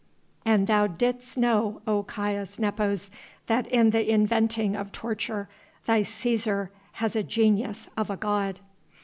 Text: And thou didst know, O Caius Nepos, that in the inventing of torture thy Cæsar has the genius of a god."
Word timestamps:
And 0.45 0.65
thou 0.65 0.87
didst 0.87 1.37
know, 1.37 1.83
O 1.85 2.01
Caius 2.01 2.57
Nepos, 2.57 3.11
that 3.45 3.67
in 3.67 3.91
the 3.91 4.11
inventing 4.11 4.75
of 4.75 4.91
torture 4.91 5.47
thy 5.85 6.01
Cæsar 6.01 6.69
has 6.93 7.13
the 7.13 7.21
genius 7.21 7.87
of 7.95 8.09
a 8.09 8.17
god." 8.17 8.61